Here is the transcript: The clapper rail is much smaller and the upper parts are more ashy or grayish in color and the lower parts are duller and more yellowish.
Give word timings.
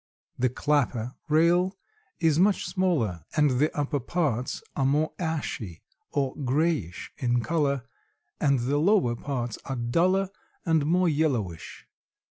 The 0.39 0.49
clapper 0.49 1.13
rail 1.29 1.77
is 2.19 2.39
much 2.39 2.65
smaller 2.65 3.23
and 3.35 3.59
the 3.59 3.71
upper 3.77 3.99
parts 3.99 4.63
are 4.75 4.83
more 4.83 5.13
ashy 5.19 5.83
or 6.11 6.35
grayish 6.37 7.11
in 7.19 7.41
color 7.41 7.83
and 8.39 8.61
the 8.61 8.79
lower 8.79 9.15
parts 9.15 9.59
are 9.65 9.75
duller 9.75 10.29
and 10.65 10.87
more 10.87 11.07
yellowish. 11.07 11.85